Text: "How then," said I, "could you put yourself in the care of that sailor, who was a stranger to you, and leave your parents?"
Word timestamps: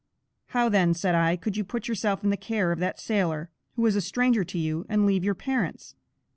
"How 0.47 0.67
then," 0.67 0.95
said 0.95 1.13
I, 1.13 1.35
"could 1.35 1.57
you 1.57 1.63
put 1.63 1.87
yourself 1.87 2.23
in 2.23 2.31
the 2.31 2.35
care 2.35 2.71
of 2.71 2.79
that 2.79 2.99
sailor, 2.99 3.51
who 3.75 3.83
was 3.83 3.95
a 3.95 4.01
stranger 4.01 4.43
to 4.43 4.57
you, 4.57 4.83
and 4.89 5.05
leave 5.05 5.23
your 5.23 5.35
parents?" 5.35 5.93